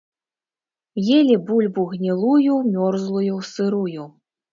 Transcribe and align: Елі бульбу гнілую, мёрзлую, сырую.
Елі 1.17 1.35
бульбу 1.49 1.83
гнілую, 1.91 2.55
мёрзлую, 2.71 3.37
сырую. 3.51 4.07